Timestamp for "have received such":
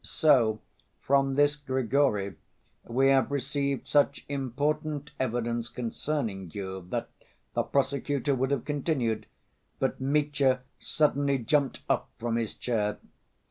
3.09-4.25